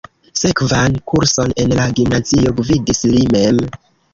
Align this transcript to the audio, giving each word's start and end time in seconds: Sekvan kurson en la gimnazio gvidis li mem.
Sekvan 0.43 0.95
kurson 1.11 1.53
en 1.65 1.75
la 1.81 1.85
gimnazio 1.99 2.57
gvidis 2.63 3.07
li 3.13 3.25
mem. 3.37 3.63